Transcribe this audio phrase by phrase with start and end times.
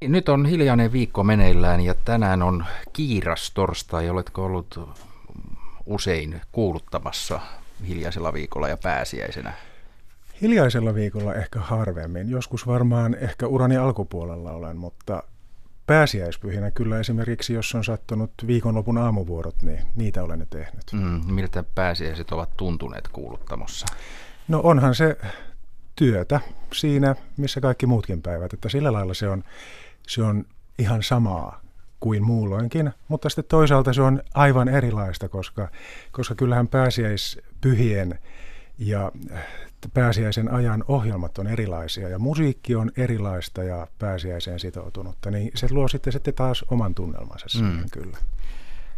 [0.00, 4.10] Nyt on hiljainen viikko meneillään ja tänään on kiiras torstai.
[4.10, 4.80] Oletko ollut
[5.86, 7.40] usein kuuluttamassa
[7.88, 9.52] hiljaisella viikolla ja pääsiäisenä?
[10.42, 12.30] Hiljaisella viikolla ehkä harvemmin.
[12.30, 15.22] Joskus varmaan ehkä urani alkupuolella olen, mutta
[15.86, 20.84] pääsiäispyhinä kyllä esimerkiksi, jos on sattunut viikonlopun aamuvuorot, niin niitä olen tehnyt.
[20.92, 23.86] Mm, miltä pääsiäiset ovat tuntuneet kuuluttamossa?
[24.48, 25.16] No onhan se
[25.96, 26.40] työtä
[26.72, 29.44] siinä, missä kaikki muutkin päivät, että sillä lailla se on,
[30.08, 30.44] se on
[30.78, 31.60] ihan samaa
[32.00, 35.68] kuin muulloinkin, mutta sitten toisaalta se on aivan erilaista, koska,
[36.12, 38.18] koska kyllähän pääsiäispyhien
[38.78, 39.12] ja
[39.94, 45.88] pääsiäisen ajan ohjelmat on erilaisia ja musiikki on erilaista ja pääsiäiseen sitoutunutta, niin se luo
[45.88, 47.90] sitten, sitten taas oman tunnelmansa siihen mm.
[47.92, 48.16] kyllä.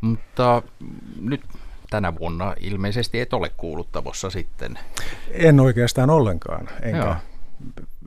[0.00, 0.62] Mutta
[1.20, 1.40] nyt
[1.90, 4.78] tänä vuonna ilmeisesti et ole kuuluttavossa sitten.
[5.30, 7.16] En oikeastaan ollenkaan, enkä,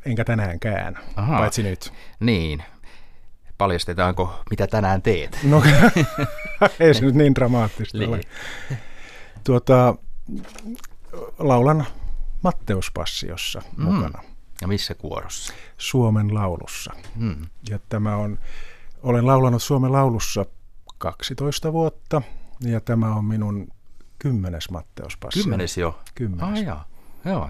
[0.06, 1.38] enkä tänäänkään, Aha.
[1.38, 1.94] paitsi nyt.
[2.20, 2.64] Niin.
[3.62, 5.40] Paljastetaanko, mitä tänään teet?
[5.44, 5.64] No,
[6.80, 8.10] ei se nyt niin dramaattista niin.
[8.10, 8.22] ole.
[9.44, 9.96] Tuota,
[11.40, 11.86] laulan
[12.44, 13.84] Matteuspassiossa mm.
[13.84, 14.24] mukana.
[14.62, 15.54] Ja missä kuorossa?
[15.78, 16.94] Suomen laulussa.
[17.16, 17.46] Mm.
[17.70, 18.40] Ja tämä on,
[19.04, 20.46] olen laulanut Suomen laulussa
[20.98, 22.22] 12 vuotta
[22.62, 23.68] ja tämä on minun
[24.20, 25.44] kymmenes Matteuspassi.
[25.44, 26.00] Kymmenes jo?
[26.16, 26.60] Kymmenes.
[26.60, 26.80] Ah, joo.
[27.26, 27.50] joo.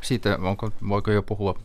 [0.00, 1.58] Siitä onko, voiko jo puhua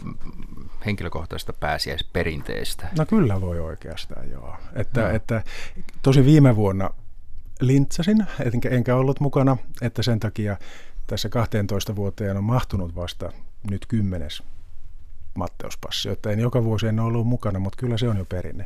[0.86, 2.88] henkilökohtaisesta pääsiäisperinteestä?
[2.98, 4.56] No kyllä voi oikeastaan, joo.
[4.74, 5.10] Että, no.
[5.10, 5.44] että
[6.02, 6.90] tosi viime vuonna
[7.62, 8.18] lintsasin,
[8.54, 10.58] enkä, enkä ollut mukana, että sen takia
[11.08, 13.32] tässä 12 vuoteen on mahtunut vasta
[13.70, 14.44] nyt kymmenes
[15.34, 18.66] Matteuspassi, että en joka vuosi en ollut mukana, mutta kyllä se on jo perinne.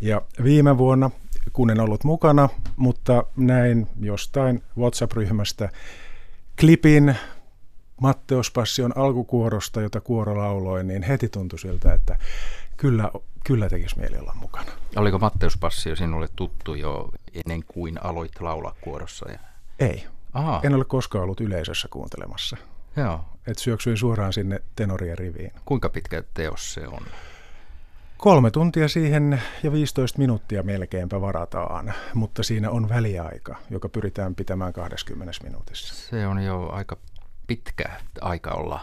[0.00, 1.10] Ja viime vuonna,
[1.52, 5.68] kun en ollut mukana, mutta näin jostain WhatsApp-ryhmästä
[6.60, 7.16] klipin
[8.00, 12.18] Matteuspassion alkukuorosta, jota kuoro lauloi, niin heti tuntui siltä, että
[12.76, 13.10] kyllä,
[13.44, 14.72] kyllä tekisi mieli olla mukana.
[14.96, 19.30] Oliko Matteuspassi sinulle tuttu jo ennen kuin aloit laulaa kuorossa?
[19.30, 19.38] Ja...
[19.78, 20.06] Ei.
[20.32, 20.60] Aha.
[20.64, 22.56] En ole koskaan ollut yleisössä kuuntelemassa.
[22.96, 23.20] Joo.
[23.46, 25.52] Et syöksyin suoraan sinne tenorien riviin.
[25.64, 27.02] Kuinka pitkä teos se on?
[28.16, 34.72] Kolme tuntia siihen ja 15 minuuttia melkeinpä varataan, mutta siinä on väliaika, joka pyritään pitämään
[34.72, 35.94] 20 minuutissa.
[35.94, 36.96] Se on jo aika
[37.46, 37.84] pitkä
[38.20, 38.80] aika olla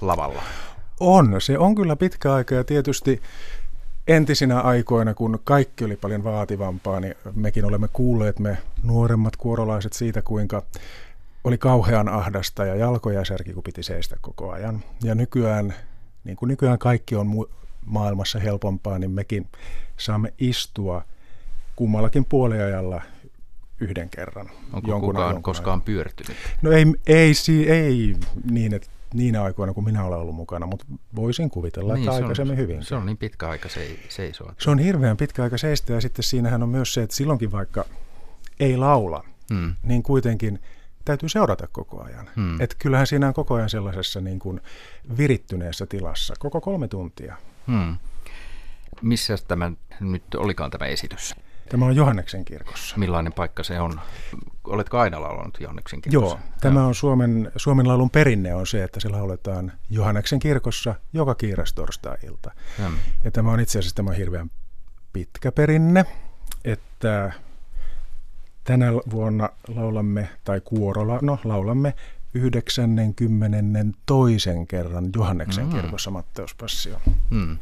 [0.00, 0.42] lavalla.
[1.00, 3.22] On, se on kyllä pitkä aika ja tietysti
[4.08, 10.22] entisinä aikoina, kun kaikki oli paljon vaativampaa, niin mekin olemme kuulleet me nuoremmat kuorolaiset siitä,
[10.22, 10.62] kuinka
[11.44, 14.84] oli kauhean ahdasta ja jalkoja särki, kun piti seistä koko ajan.
[15.02, 15.74] Ja nykyään,
[16.24, 17.50] niin kuin nykyään kaikki on mu-
[17.86, 19.46] maailmassa helpompaa, niin mekin
[19.96, 21.02] saamme istua
[21.76, 23.02] kummallakin puoliajalla
[23.80, 24.50] yhden kerran.
[24.72, 25.82] Onko jonkun kukaan jonkun koskaan ajan.
[25.82, 26.36] pyörtynyt?
[26.62, 28.16] No ei, ei, ei, ei
[28.50, 32.52] niin, että niinä aikoina, kun minä olen ollut mukana, mutta voisin kuvitella, niin, että aikaisemmin
[32.52, 32.84] on, hyvin.
[32.84, 34.54] Se on niin pitkä aika se, seisoa.
[34.58, 37.84] Se on hirveän pitkä aika seistä ja sitten siinähän on myös se, että silloinkin vaikka
[38.60, 39.24] ei laula,
[39.54, 39.74] hmm.
[39.82, 40.58] niin kuitenkin
[41.04, 42.30] täytyy seurata koko ajan.
[42.36, 42.60] Hmm.
[42.60, 44.60] Että kyllähän siinä on koko ajan sellaisessa niin kuin
[45.18, 47.36] virittyneessä tilassa, koko kolme tuntia.
[47.66, 47.96] Hmm.
[49.02, 51.34] Missä tämä nyt olikaan tämä esitys?
[51.68, 52.96] Tämä on Johanneksen kirkossa.
[52.96, 54.00] Millainen paikka se on?
[54.64, 56.36] Oletko aina laulanut Johanneksen kirkossa?
[56.36, 61.34] Joo, tämä on Suomen, Suomen laulun perinne on se, että se lauletaan Johanneksen kirkossa joka
[61.34, 62.50] kiirastorstai-ilta.
[62.78, 62.96] Hmm.
[63.24, 64.50] Ja tämä on itse asiassa tämä on hirveän
[65.12, 66.04] pitkä perinne,
[66.64, 67.32] että
[68.64, 71.94] tänä vuonna laulamme, tai kuorolla, no laulamme
[72.34, 74.50] 92.
[74.68, 75.70] kerran Johanneksen mm.
[75.70, 77.00] kirkossa Matteuspassion.
[77.30, 77.58] Mm.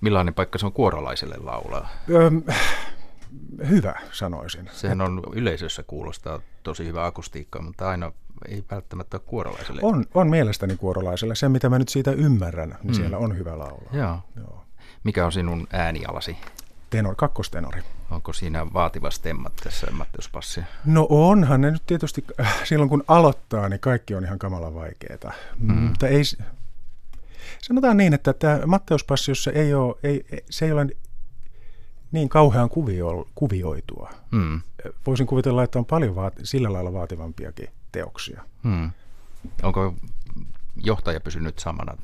[0.00, 1.88] Millainen paikka se on kuorolaiselle laulaa?
[2.10, 2.42] Öm,
[3.68, 4.70] hyvä, sanoisin.
[4.72, 8.12] Sehän on yleisössä kuulostaa tosi hyvä akustiikka, mutta aina
[8.48, 9.80] ei välttämättä ole kuorolaiselle.
[9.84, 11.34] On, on mielestäni kuorolaiselle.
[11.34, 12.94] Se, mitä mä nyt siitä ymmärrän, niin mm.
[12.94, 13.88] siellä on hyvä laulu.
[13.92, 14.18] Joo.
[14.36, 14.64] Joo.
[15.04, 16.36] Mikä on sinun äänialasi?
[16.90, 17.82] Tenor, kakkostenori.
[18.10, 20.64] Onko siinä vaativa stemmat tässä Matteuspassia?
[20.84, 25.32] No onhan ne nyt tietysti, äh, silloin kun aloittaa, niin kaikki on ihan kamalan vaikeaa.
[25.58, 25.72] Mm.
[25.72, 26.22] Mutta ei,
[27.58, 30.86] sanotaan niin, että tämä Matteuspassiossa ei ole, ei, se ei ole
[32.12, 34.10] niin kauhean kuvio, kuvioitua.
[34.30, 34.60] Mm.
[35.06, 38.42] Voisin kuvitella, että on paljon vaati, sillä lailla vaativampiakin teoksia.
[38.62, 38.90] Mm.
[39.62, 39.94] Onko
[40.76, 41.96] johtaja pysynyt samana?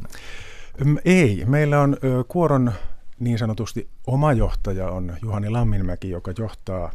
[1.04, 1.44] Ei.
[1.46, 1.96] Meillä on
[2.28, 2.72] kuoron
[3.18, 6.92] niin sanotusti oma johtaja on Juhani Lamminmäki, joka johtaa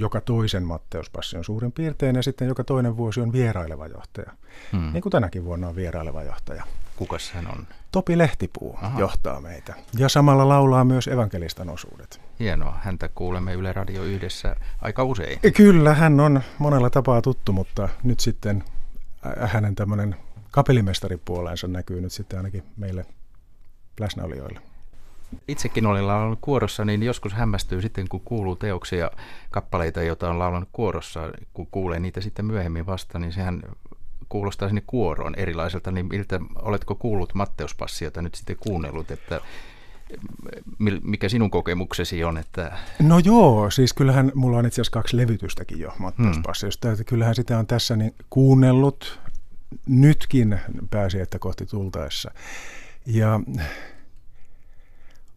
[0.00, 4.32] joka toisen Matteuspassion suurin piirtein ja sitten joka toinen vuosi on vieraileva johtaja.
[4.72, 4.92] Hmm.
[4.92, 6.64] Niin kuin tänäkin vuonna on vieraileva johtaja.
[6.98, 7.66] Kuka hän on?
[7.92, 9.00] Topi Lehtipuu Aha.
[9.00, 9.74] johtaa meitä.
[9.98, 12.20] Ja samalla laulaa myös evankelistan osuudet.
[12.40, 12.78] Hienoa.
[12.82, 15.38] Häntä kuulemme Yle Radio yhdessä aika usein.
[15.56, 18.64] Kyllä, hän on monella tapaa tuttu, mutta nyt sitten
[19.40, 20.16] hänen tämmöinen
[20.50, 23.06] kapellimestaripuoleensa näkyy nyt sitten ainakin meille
[24.00, 24.60] läsnäolijoille.
[25.48, 29.10] Itsekin olin laulanut kuorossa, niin joskus hämmästyy sitten, kun kuuluu teoksia,
[29.50, 31.20] kappaleita, joita on laulanut kuorossa,
[31.54, 33.62] kun kuulee niitä sitten myöhemmin vasta, niin sehän
[34.28, 39.40] kuulostaa sinne kuoroon erilaiselta, niin miltä, oletko kuullut Matteuspassiota nyt sitten kuunnellut, että
[41.02, 42.38] mikä sinun kokemuksesi on?
[42.38, 42.78] Että...
[43.02, 46.92] No joo, siis kyllähän mulla on itse asiassa kaksi levytystäkin jo Matteuspassiosta, hmm.
[46.92, 49.20] että kyllähän sitä on tässä niin kuunnellut
[49.86, 50.60] nytkin
[50.90, 52.30] pääsi, että kohti tultaessa.
[53.06, 53.40] Ja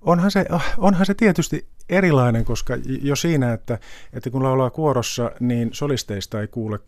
[0.01, 0.45] onhan se,
[0.77, 3.79] onhan se tietysti erilainen, koska jo siinä, että,
[4.13, 6.79] että kun laulaa kuorossa, niin solisteista ei kuule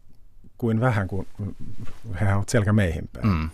[0.63, 1.25] kuin vähän, kun
[2.21, 3.27] he ovat selkä meihin päin.
[3.27, 3.49] Mm.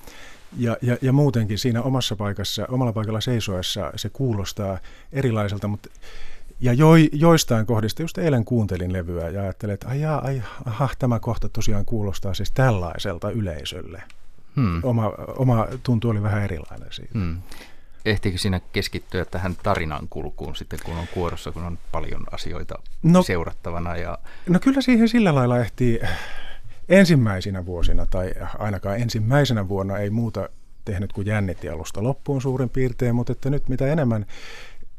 [0.57, 4.77] Ja, ja, ja muutenkin siinä omassa paikassa, omalla paikalla seisoessa se kuulostaa
[5.13, 5.89] erilaiselta, mutta
[6.59, 11.19] ja jo, joistain kohdista, just eilen kuuntelin levyä ja ajattelin, että ai, ai aha, tämä
[11.19, 14.03] kohta tosiaan kuulostaa siis tällaiselta yleisölle.
[14.55, 14.83] Hmm.
[14.83, 17.13] Oma, oma tuntu oli vähän erilainen siitä.
[17.13, 17.41] Hmm.
[18.05, 23.23] Ehtiikö siinä keskittyä tähän tarinan kulkuun sitten, kun on kuorossa, kun on paljon asioita no,
[23.23, 23.95] seurattavana?
[23.95, 24.17] Ja...
[24.49, 25.99] No kyllä siihen sillä lailla ehtii
[26.89, 30.49] ensimmäisinä vuosina, tai ainakaan ensimmäisenä vuonna ei muuta
[30.85, 34.25] tehnyt kuin jännitti alusta loppuun suurin piirtein, mutta että nyt mitä enemmän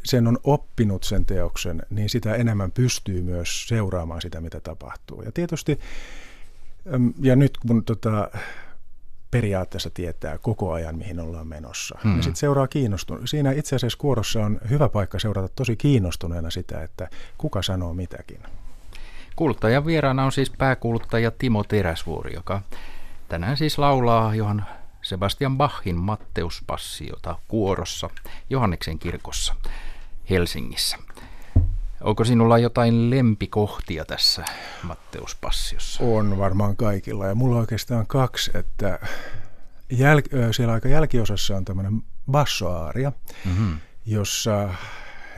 [0.05, 5.23] sen on oppinut sen teoksen, niin sitä enemmän pystyy myös seuraamaan sitä, mitä tapahtuu.
[5.23, 5.81] Ja tietysti,
[7.21, 8.31] ja nyt kun tota,
[9.31, 11.99] periaatteessa tietää koko ajan, mihin ollaan menossa.
[12.03, 12.17] Hmm.
[12.17, 13.31] Ja sitten seuraa kiinnostunut.
[13.31, 17.09] Siinä itse asiassa kuorossa on hyvä paikka seurata tosi kiinnostuneena sitä, että
[17.39, 18.41] kuka sanoo mitäkin.
[19.37, 22.63] Kuuluttajan vieraana on siis pääkuuluttaja Timo Teräsvuori, joka
[23.29, 24.65] tänään siis laulaa Johan
[25.03, 28.11] Sebastian Bachin Matteuspassiota kuorossa
[28.51, 29.55] Johanneksen kirkossa
[30.31, 30.97] Helsingissä.
[32.01, 34.45] Onko sinulla jotain lempikohtia tässä
[34.83, 36.05] Matteuspassiossa?
[36.05, 38.99] On varmaan kaikilla ja mulla oikeastaan kaksi, että
[39.93, 43.13] jäl- siellä aika jälkiosassa on tämmöinen bassoaaria,
[43.45, 43.79] mm-hmm.
[44.07, 44.69] jossa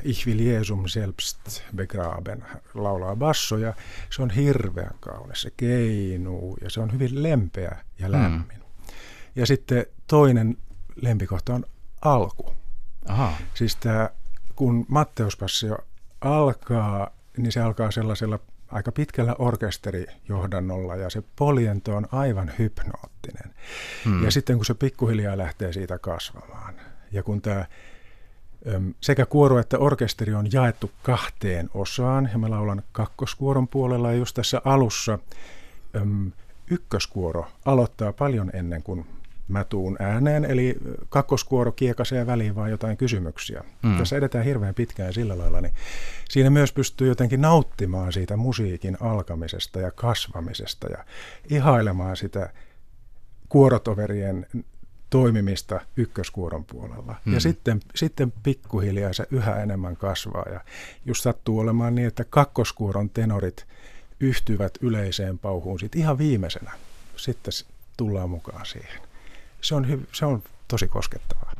[0.04, 1.38] Ich will Jesum selbst
[1.76, 2.44] begraben
[2.74, 3.74] laulaa basso ja
[4.10, 8.12] se on hirveän kaunis, se keinuu ja se on hyvin lempeä ja mm.
[8.12, 8.58] lämmin.
[8.58, 8.94] Mm.
[9.36, 10.56] Ja sitten toinen
[11.02, 11.64] lempikohta on
[12.02, 12.52] alku.
[13.06, 13.32] Aha.
[13.54, 14.10] Siis tämä,
[14.56, 15.78] kun Matteuspassia
[16.20, 18.38] alkaa, niin se alkaa sellaisella
[18.68, 23.54] aika pitkällä orkesterijohdannolla ja se poljento on aivan hypnoottinen.
[24.04, 24.24] Hmm.
[24.24, 26.74] Ja sitten kun se pikkuhiljaa lähtee siitä kasvamaan
[27.12, 27.66] ja kun tämä
[29.00, 34.34] sekä kuoro että orkesteri on jaettu kahteen osaan ja mä laulan kakkoskuoron puolella ja just
[34.34, 35.18] tässä alussa
[36.70, 39.06] ykköskuoro aloittaa paljon ennen kuin
[39.48, 40.76] mä tuun ääneen, eli
[41.08, 43.64] kakkoskuoro kiekasee väliin vaan jotain kysymyksiä.
[43.82, 43.98] Mm.
[43.98, 45.74] Tässä edetään hirveän pitkään sillä lailla, niin
[46.30, 51.04] siinä myös pystyy jotenkin nauttimaan siitä musiikin alkamisesta ja kasvamisesta ja
[51.50, 52.52] ihailemaan sitä
[53.48, 54.46] kuorotoverien
[55.12, 57.14] toimimista ykköskuoron puolella.
[57.24, 57.34] Mm.
[57.34, 60.60] Ja sitten, sitten pikkuhiljaa se yhä enemmän kasvaa ja
[61.06, 63.66] just sattuu olemaan niin, että kakkoskuoron tenorit
[64.20, 66.72] yhtyvät yleiseen pauhuun sitten ihan viimeisenä.
[67.16, 67.52] Sitten
[67.96, 69.02] tullaan mukaan siihen
[69.62, 71.52] se on, hyv- se on tosi koskettavaa.